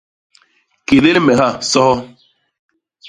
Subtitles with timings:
[0.87, 1.93] Kélél me ha, soho!.